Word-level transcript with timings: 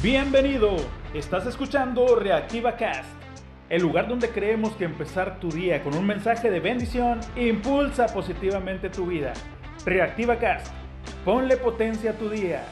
Bienvenido, 0.00 0.76
estás 1.12 1.44
escuchando 1.46 2.14
Reactiva 2.14 2.76
Cast, 2.76 3.10
el 3.68 3.82
lugar 3.82 4.06
donde 4.06 4.30
creemos 4.30 4.76
que 4.76 4.84
empezar 4.84 5.40
tu 5.40 5.50
día 5.50 5.82
con 5.82 5.92
un 5.96 6.06
mensaje 6.06 6.52
de 6.52 6.60
bendición 6.60 7.18
impulsa 7.34 8.06
positivamente 8.06 8.90
tu 8.90 9.06
vida. 9.06 9.32
Reactiva 9.84 10.38
Cast, 10.38 10.68
ponle 11.24 11.56
potencia 11.56 12.12
a 12.12 12.14
tu 12.14 12.30
día. 12.30 12.64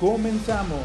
Comenzamos. 0.00 0.80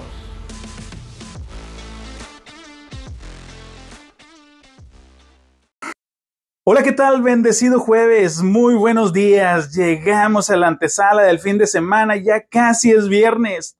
Hola, 6.64 6.84
¿qué 6.84 6.92
tal? 6.92 7.24
Bendecido 7.24 7.80
jueves, 7.80 8.44
muy 8.44 8.76
buenos 8.76 9.14
días. 9.14 9.74
Llegamos 9.74 10.52
a 10.52 10.58
la 10.58 10.68
antesala 10.68 11.24
del 11.24 11.40
fin 11.40 11.58
de 11.58 11.66
semana, 11.66 12.18
ya 12.18 12.46
casi 12.46 12.92
es 12.92 13.10
viernes. 13.10 13.80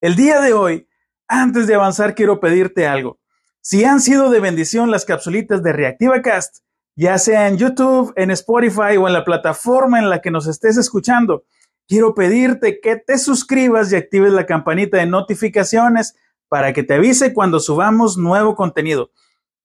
El 0.00 0.16
día 0.16 0.40
de 0.40 0.52
hoy 0.52 0.88
antes 1.42 1.66
de 1.66 1.74
avanzar, 1.74 2.14
quiero 2.14 2.40
pedirte 2.40 2.86
algo. 2.86 3.18
Si 3.60 3.84
han 3.84 4.00
sido 4.00 4.30
de 4.30 4.40
bendición 4.40 4.90
las 4.90 5.04
capsulitas 5.04 5.62
de 5.62 5.72
Reactiva 5.72 6.20
Cast, 6.22 6.58
ya 6.96 7.18
sea 7.18 7.48
en 7.48 7.56
YouTube, 7.56 8.12
en 8.16 8.30
Spotify 8.30 8.96
o 8.98 9.06
en 9.06 9.14
la 9.14 9.24
plataforma 9.24 9.98
en 9.98 10.10
la 10.10 10.20
que 10.20 10.30
nos 10.30 10.46
estés 10.46 10.76
escuchando, 10.76 11.44
quiero 11.88 12.14
pedirte 12.14 12.78
que 12.80 12.96
te 12.96 13.18
suscribas 13.18 13.92
y 13.92 13.96
actives 13.96 14.32
la 14.32 14.46
campanita 14.46 14.98
de 14.98 15.06
notificaciones 15.06 16.14
para 16.48 16.72
que 16.72 16.82
te 16.82 16.94
avise 16.94 17.32
cuando 17.32 17.58
subamos 17.58 18.16
nuevo 18.16 18.54
contenido. 18.54 19.10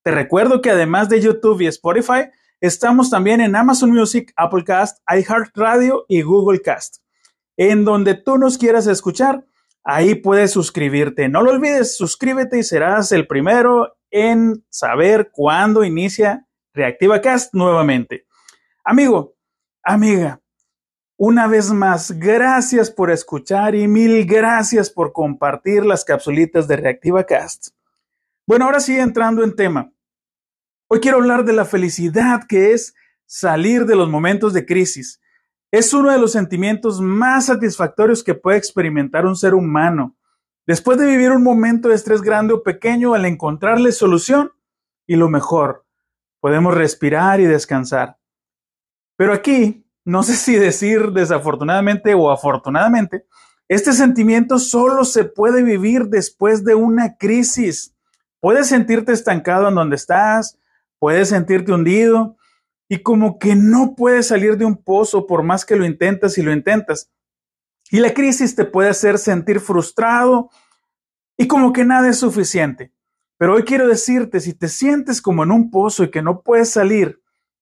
Te 0.02 0.12
recuerdo 0.12 0.62
que 0.62 0.72
además 0.72 1.10
de 1.10 1.22
YouTube 1.22 1.62
y 1.62 1.68
Spotify, 1.68 2.30
estamos 2.62 3.10
también 3.10 3.42
en 3.42 3.56
Amazon 3.56 3.92
Music, 3.92 4.34
Apple 4.38 4.64
Cast, 4.64 5.00
iHeartRadio 5.08 6.06
y 6.08 6.22
Google 6.22 6.62
Cast. 6.62 6.98
En 7.58 7.84
donde 7.84 8.16
tú 8.16 8.38
nos 8.38 8.58
quieras 8.58 8.88
escuchar, 8.88 9.46
Ahí 9.84 10.16
puedes 10.16 10.52
suscribirte. 10.52 11.30
No 11.30 11.42
lo 11.42 11.52
olvides, 11.52 11.96
suscríbete 11.96 12.60
y 12.60 12.64
serás 12.64 13.12
el 13.12 13.28
primero 13.28 13.98
en 14.12 14.66
saber 14.70 15.30
cuándo 15.32 15.84
inicia 15.84 16.46
Reactiva 16.74 17.22
Cast 17.22 17.54
nuevamente. 17.54 18.26
Amigo, 18.84 19.36
amiga, 19.84 20.42
una 21.18 21.48
vez 21.48 21.72
más, 21.72 22.12
gracias 22.14 22.90
por 22.90 23.12
escuchar 23.12 23.76
y 23.76 23.88
mil 23.88 24.26
gracias 24.26 24.90
por 24.90 25.12
compartir 25.12 25.86
las 25.86 26.06
capsulitas 26.06 26.68
de 26.68 26.78
Reactiva 26.78 27.26
Cast. 27.26 27.70
Bueno, 28.48 28.66
ahora 28.66 28.80
sí 28.80 28.98
entrando 28.98 29.44
en 29.44 29.56
tema. 29.56 29.92
Hoy 30.88 31.00
quiero 31.02 31.18
hablar 31.18 31.44
de 31.44 31.54
la 31.54 31.66
felicidad 31.66 32.46
que 32.48 32.72
es 32.72 32.96
salir 33.26 33.86
de 33.86 33.96
los 33.96 34.10
momentos 34.10 34.54
de 34.54 34.66
crisis. 34.66 35.20
Es 35.72 35.94
uno 35.94 36.12
de 36.12 36.18
los 36.18 36.32
sentimientos 36.32 37.00
más 37.00 37.46
satisfactorios 37.46 38.24
que 38.24 38.34
puede 38.34 38.58
experimentar 38.58 39.28
un 39.28 39.36
ser 39.36 39.54
humano. 39.54 40.16
Después 40.66 40.98
de 40.98 41.06
vivir 41.06 41.32
un 41.32 41.44
momento 41.44 41.90
de 41.90 41.96
estrés 41.96 42.22
grande 42.22 42.54
o 42.54 42.64
pequeño, 42.64 43.14
al 43.14 43.26
encontrarle 43.26 43.92
solución 43.92 44.52
y 45.06 45.16
lo 45.16 45.30
mejor, 45.30 45.86
podemos 46.40 46.74
respirar 46.74 47.40
y 47.40 47.46
descansar. 47.46 48.18
Pero 49.16 49.34
aquí, 49.34 49.86
no 50.06 50.24
sé 50.24 50.36
si 50.36 50.56
decir 50.56 51.12
desafortunadamente 51.12 52.16
o 52.16 52.32
afortunadamente, 52.32 53.26
este 53.68 53.94
sentimiento 53.94 54.58
solo 54.58 55.06
se 55.06 55.26
puede 55.26 55.62
vivir 55.62 56.06
después 56.06 56.64
de 56.64 56.74
una 56.74 57.16
crisis. 57.18 57.96
Puedes 58.40 58.68
sentirte 58.70 59.12
estancado 59.12 59.68
en 59.68 59.76
donde 59.76 59.98
estás, 59.98 60.58
puedes 60.98 61.30
sentirte 61.30 61.72
hundido, 61.72 62.38
y 62.90 63.04
como 63.04 63.38
que 63.38 63.56
no 63.56 63.94
puedes 63.96 64.28
salir 64.28 64.58
de 64.58 64.66
un 64.66 64.76
pozo 64.76 65.28
por 65.28 65.44
más 65.44 65.64
que 65.64 65.76
lo 65.76 65.86
intentas 65.86 66.40
y 66.40 66.42
lo 66.42 66.52
intentas. 66.52 67.12
Y 67.92 68.00
la 68.00 68.14
crisis 68.16 68.56
te 68.56 68.66
puede 68.66 68.90
hacer 68.90 69.20
sentir 69.20 69.60
frustrado 69.60 70.50
y 71.38 71.48
como 71.48 71.72
que 71.72 71.86
nada 71.86 72.10
es 72.10 72.18
suficiente. 72.18 72.92
Pero 73.38 73.54
hoy 73.54 73.64
quiero 73.64 73.88
decirte, 73.88 74.42
si 74.42 74.54
te 74.54 74.68
sientes 74.68 75.22
como 75.22 75.44
en 75.44 75.52
un 75.52 75.70
pozo 75.70 76.04
y 76.04 76.12
que 76.12 76.24
no 76.24 76.42
puedes 76.42 76.72
salir, 76.72 77.22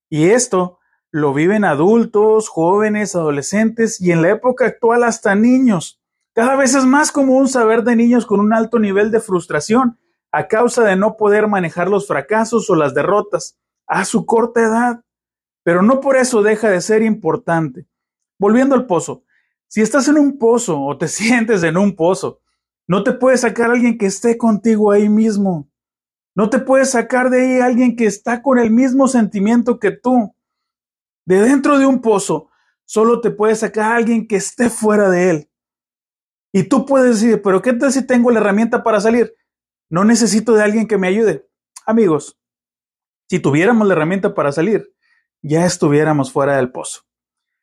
y 0.10 0.30
esto 0.30 0.80
lo 1.12 1.34
viven 1.34 1.66
adultos, 1.66 2.48
jóvenes, 2.48 3.14
adolescentes 3.14 4.00
y 4.00 4.12
en 4.12 4.22
la 4.22 4.30
época 4.30 4.66
actual 4.66 5.04
hasta 5.04 5.36
niños. 5.36 6.02
Cada 6.34 6.56
vez 6.56 6.74
es 6.74 6.86
más 6.86 7.12
común 7.12 7.50
saber 7.50 7.84
de 7.84 7.96
niños 7.96 8.26
con 8.26 8.40
un 8.40 8.54
alto 8.54 8.80
nivel 8.80 9.12
de 9.12 9.20
frustración 9.20 10.00
a 10.32 10.48
causa 10.48 10.84
de 10.84 10.96
no 10.96 11.18
poder 11.18 11.48
manejar 11.48 11.90
los 11.90 12.08
fracasos 12.08 12.70
o 12.70 12.76
las 12.76 12.94
derrotas 12.94 13.58
a 13.88 14.06
su 14.06 14.26
corta 14.26 14.62
edad 14.62 15.02
pero 15.68 15.82
no 15.82 16.00
por 16.00 16.16
eso 16.16 16.44
deja 16.44 16.70
de 16.70 16.80
ser 16.80 17.02
importante. 17.02 17.86
Volviendo 18.40 18.74
al 18.74 18.86
pozo, 18.86 19.26
si 19.68 19.82
estás 19.82 20.08
en 20.08 20.18
un 20.18 20.38
pozo 20.38 20.82
o 20.82 20.98
te 20.98 21.08
sientes 21.10 21.62
en 21.62 21.76
un 21.76 21.94
pozo, 21.94 22.40
no 22.88 23.04
te 23.04 23.12
puede 23.12 23.38
sacar 23.38 23.72
alguien 23.72 23.98
que 23.98 24.06
esté 24.06 24.38
contigo 24.38 24.94
ahí 24.94 25.10
mismo. 25.10 25.70
No 26.34 26.50
te 26.50 26.60
puede 26.60 26.86
sacar 26.86 27.30
de 27.30 27.42
ahí 27.42 27.60
alguien 27.60 27.98
que 27.98 28.06
está 28.06 28.42
con 28.42 28.60
el 28.60 28.72
mismo 28.72 29.10
sentimiento 29.10 29.78
que 29.78 29.92
tú. 29.92 30.34
De 31.26 31.42
dentro 31.42 31.78
de 31.78 31.86
un 31.86 32.00
pozo, 32.00 32.50
solo 32.86 33.20
te 33.20 33.30
puede 33.30 33.54
sacar 33.56 33.92
alguien 33.92 34.26
que 34.26 34.38
esté 34.38 34.70
fuera 34.70 35.10
de 35.10 35.32
él. 35.32 35.50
Y 36.54 36.64
tú 36.64 36.86
puedes 36.86 37.20
decir, 37.20 37.42
pero 37.42 37.62
¿qué 37.62 37.74
tal 37.74 37.92
si 37.92 38.08
tengo 38.08 38.32
la 38.32 38.40
herramienta 38.40 38.86
para 38.86 39.02
salir? 39.02 39.36
No 39.90 40.06
necesito 40.06 40.54
de 40.54 40.64
alguien 40.64 40.88
que 40.88 40.98
me 40.98 41.10
ayude. 41.10 41.46
Amigos, 41.86 42.40
si 43.30 43.42
tuviéramos 43.42 43.86
la 43.86 43.96
herramienta 43.96 44.34
para 44.34 44.54
salir, 44.54 44.94
ya 45.42 45.66
estuviéramos 45.66 46.32
fuera 46.32 46.58
del 46.58 46.72
pozo. 46.72 47.02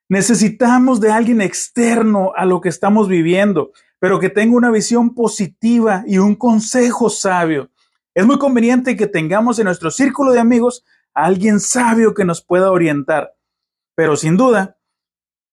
Necesitamos 0.09 1.01
de 1.01 1.11
alguien 1.11 1.41
externo 1.41 2.33
a 2.37 2.45
lo 2.45 2.61
que 2.61 2.69
estamos 2.69 3.09
viviendo, 3.09 3.73
pero 3.99 4.21
que 4.21 4.29
tenga 4.29 4.57
una 4.57 4.71
visión 4.71 5.15
positiva 5.15 6.05
y 6.07 6.19
un 6.19 6.35
consejo 6.35 7.09
sabio. 7.09 7.71
Es 8.15 8.27
muy 8.27 8.39
conveniente 8.39 8.97
que 8.97 9.07
tengamos 9.07 9.59
en 9.59 9.65
nuestro 9.65 9.91
círculo 9.91 10.33
de 10.33 10.41
amigos 10.41 10.85
a 11.15 11.25
alguien 11.25 11.59
sabio 11.59 12.15
que 12.15 12.25
nos 12.25 12.43
pueda 12.43 12.71
orientar. 12.71 13.35
Pero 13.95 14.17
sin 14.17 14.37
duda, 14.37 14.79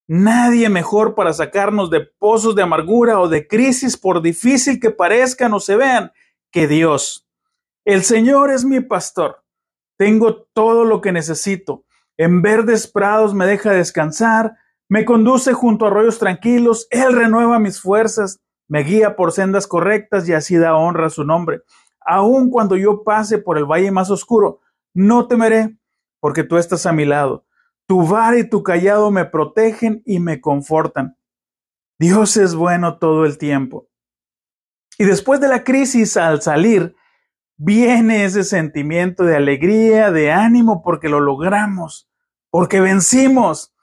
nadie 0.06 0.68
mejor 0.68 1.14
para 1.14 1.32
sacarnos 1.32 1.90
de 1.90 2.00
pozos 2.00 2.54
de 2.54 2.62
amargura 2.62 3.20
o 3.20 3.28
de 3.28 3.48
crisis, 3.48 3.96
por 3.96 4.20
difícil 4.20 4.78
que 4.80 4.90
parezcan 4.90 5.54
o 5.54 5.60
se 5.60 5.76
vean, 5.76 6.12
que 6.50 6.68
Dios. 6.68 7.26
El 7.84 8.04
Señor 8.04 8.50
es 8.50 8.64
mi 8.64 8.80
pastor. 8.80 9.42
Tengo 9.96 10.42
todo 10.52 10.84
lo 10.84 11.00
que 11.00 11.12
necesito. 11.12 11.84
En 12.22 12.40
verdes 12.40 12.86
prados 12.86 13.34
me 13.34 13.46
deja 13.46 13.72
descansar, 13.72 14.54
me 14.88 15.04
conduce 15.04 15.54
junto 15.54 15.84
a 15.84 15.88
arroyos 15.88 16.20
tranquilos, 16.20 16.86
Él 16.92 17.14
renueva 17.14 17.58
mis 17.58 17.80
fuerzas, 17.80 18.40
me 18.68 18.84
guía 18.84 19.16
por 19.16 19.32
sendas 19.32 19.66
correctas 19.66 20.28
y 20.28 20.32
así 20.32 20.54
da 20.54 20.76
honra 20.76 21.08
a 21.08 21.10
su 21.10 21.24
nombre. 21.24 21.62
Aun 22.06 22.48
cuando 22.48 22.76
yo 22.76 23.02
pase 23.02 23.38
por 23.38 23.58
el 23.58 23.64
valle 23.64 23.90
más 23.90 24.08
oscuro, 24.08 24.60
no 24.94 25.26
temeré, 25.26 25.76
porque 26.20 26.44
tú 26.44 26.58
estás 26.58 26.86
a 26.86 26.92
mi 26.92 27.04
lado. 27.04 27.44
Tu 27.88 28.06
vara 28.06 28.38
y 28.38 28.48
tu 28.48 28.62
callado 28.62 29.10
me 29.10 29.24
protegen 29.24 30.00
y 30.06 30.20
me 30.20 30.40
confortan. 30.40 31.16
Dios 31.98 32.36
es 32.36 32.54
bueno 32.54 32.98
todo 32.98 33.26
el 33.26 33.36
tiempo. 33.36 33.88
Y 34.96 35.06
después 35.06 35.40
de 35.40 35.48
la 35.48 35.64
crisis, 35.64 36.16
al 36.16 36.40
salir, 36.40 36.94
viene 37.56 38.24
ese 38.24 38.44
sentimiento 38.44 39.24
de 39.24 39.34
alegría, 39.34 40.12
de 40.12 40.30
ánimo, 40.30 40.84
porque 40.84 41.08
lo 41.08 41.18
logramos, 41.18 42.11
porque 42.52 42.82
vencimos. 42.82 43.74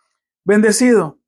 Bendecido, 0.45 1.19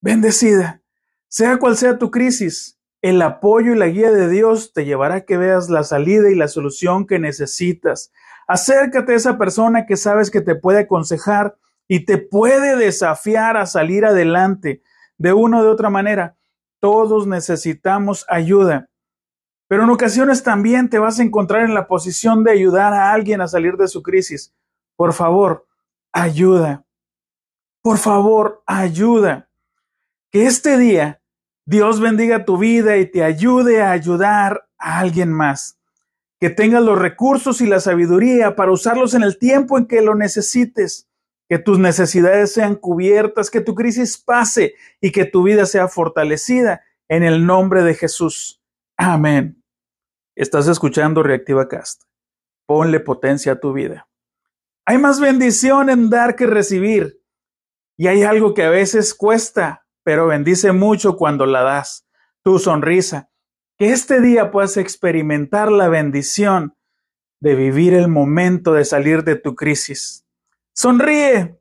bendecida. 0.00 0.82
Sea 1.28 1.58
cual 1.58 1.76
sea 1.76 1.98
tu 1.98 2.10
crisis, 2.10 2.80
el 3.00 3.22
apoyo 3.22 3.72
y 3.72 3.78
la 3.78 3.86
guía 3.86 4.10
de 4.10 4.28
Dios 4.28 4.72
te 4.72 4.84
llevará 4.84 5.14
a 5.14 5.20
que 5.20 5.36
veas 5.36 5.70
la 5.70 5.84
salida 5.84 6.30
y 6.30 6.34
la 6.34 6.48
solución 6.48 7.06
que 7.06 7.20
necesitas. 7.20 8.12
Acércate 8.48 9.12
a 9.12 9.16
esa 9.16 9.38
persona 9.38 9.86
que 9.86 9.96
sabes 9.96 10.32
que 10.32 10.40
te 10.40 10.56
puede 10.56 10.80
aconsejar 10.80 11.56
y 11.86 12.04
te 12.04 12.18
puede 12.18 12.76
desafiar 12.76 13.56
a 13.56 13.66
salir 13.66 14.04
adelante 14.04 14.82
de 15.16 15.32
una 15.32 15.60
o 15.60 15.62
de 15.62 15.70
otra 15.70 15.90
manera. 15.90 16.36
Todos 16.80 17.28
necesitamos 17.28 18.26
ayuda. 18.28 18.90
Pero 19.68 19.84
en 19.84 19.90
ocasiones 19.90 20.42
también 20.42 20.90
te 20.90 20.98
vas 20.98 21.20
a 21.20 21.22
encontrar 21.22 21.62
en 21.62 21.74
la 21.74 21.86
posición 21.86 22.42
de 22.42 22.50
ayudar 22.50 22.92
a 22.94 23.12
alguien 23.12 23.40
a 23.40 23.46
salir 23.46 23.76
de 23.76 23.86
su 23.86 24.02
crisis. 24.02 24.52
Por 24.96 25.12
favor, 25.12 25.68
ayuda. 26.12 26.84
Por 27.82 27.98
favor, 27.98 28.62
ayuda. 28.66 29.48
Que 30.30 30.46
este 30.46 30.78
día 30.78 31.20
Dios 31.64 32.00
bendiga 32.00 32.44
tu 32.44 32.58
vida 32.58 32.96
y 32.96 33.06
te 33.06 33.22
ayude 33.22 33.82
a 33.82 33.92
ayudar 33.92 34.68
a 34.78 34.98
alguien 34.98 35.32
más. 35.32 35.78
Que 36.38 36.50
tengas 36.50 36.82
los 36.82 36.98
recursos 36.98 37.60
y 37.60 37.66
la 37.66 37.80
sabiduría 37.80 38.56
para 38.56 38.72
usarlos 38.72 39.14
en 39.14 39.22
el 39.22 39.38
tiempo 39.38 39.78
en 39.78 39.86
que 39.86 40.02
lo 40.02 40.14
necesites. 40.14 41.08
Que 41.48 41.58
tus 41.58 41.78
necesidades 41.78 42.52
sean 42.52 42.76
cubiertas, 42.76 43.50
que 43.50 43.60
tu 43.60 43.74
crisis 43.74 44.18
pase 44.18 44.74
y 45.00 45.12
que 45.12 45.24
tu 45.24 45.42
vida 45.42 45.66
sea 45.66 45.88
fortalecida 45.88 46.82
en 47.08 47.22
el 47.22 47.44
nombre 47.44 47.82
de 47.82 47.94
Jesús. 47.94 48.62
Amén. 48.96 49.62
Estás 50.36 50.68
escuchando 50.68 51.22
Reactiva 51.22 51.68
Cast. 51.68 52.04
Ponle 52.66 53.00
potencia 53.00 53.52
a 53.52 53.60
tu 53.60 53.72
vida. 53.72 54.08
Hay 54.86 54.98
más 54.98 55.20
bendición 55.20 55.90
en 55.90 56.08
dar 56.08 56.36
que 56.36 56.46
recibir. 56.46 57.19
Y 58.00 58.06
hay 58.06 58.22
algo 58.22 58.54
que 58.54 58.62
a 58.62 58.70
veces 58.70 59.12
cuesta, 59.12 59.84
pero 60.02 60.26
bendice 60.26 60.72
mucho 60.72 61.18
cuando 61.18 61.44
la 61.44 61.60
das. 61.60 62.06
Tu 62.42 62.58
sonrisa, 62.58 63.28
Que 63.76 63.92
este 63.92 64.22
día 64.22 64.50
puedas 64.50 64.78
experimentar 64.78 65.70
la 65.70 65.90
bendición 65.90 66.74
de 67.40 67.54
vivir 67.54 67.92
el 67.92 68.08
momento 68.08 68.72
de 68.72 68.86
salir 68.86 69.22
de 69.22 69.36
tu 69.36 69.54
crisis. 69.54 70.24
Sonríe. 70.72 71.60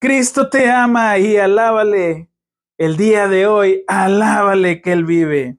Cristo 0.00 0.48
te 0.48 0.70
ama 0.70 1.18
y 1.18 1.38
alábale. 1.38 2.30
El 2.78 2.96
día 2.96 3.26
de 3.26 3.48
hoy, 3.48 3.82
alábale 3.88 4.82
que 4.82 4.92
Él 4.92 5.04
vive. 5.04 5.58